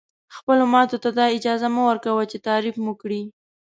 خپلو 0.35 0.63
ماتو 0.73 0.97
ته 1.03 1.09
دا 1.19 1.25
اجازه 1.37 1.67
مه 1.75 1.81
ورکوئ 1.89 2.25
چې 2.31 2.43
تعریف 2.47 2.75
مو 2.83 2.93
کړي. 3.01 3.21